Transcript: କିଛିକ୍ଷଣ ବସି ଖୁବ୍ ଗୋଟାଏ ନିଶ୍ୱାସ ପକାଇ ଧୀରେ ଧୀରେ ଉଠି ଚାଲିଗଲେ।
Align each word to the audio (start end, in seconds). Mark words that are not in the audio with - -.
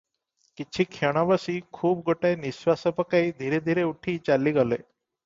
କିଛିକ୍ଷଣ 0.59 1.23
ବସି 1.31 1.53
ଖୁବ୍ 1.79 2.01
ଗୋଟାଏ 2.07 2.39
ନିଶ୍ୱାସ 2.45 2.95
ପକାଇ 3.01 3.29
ଧୀରେ 3.43 3.61
ଧୀରେ 3.69 3.85
ଉଠି 3.91 4.17
ଚାଲିଗଲେ। 4.31 4.81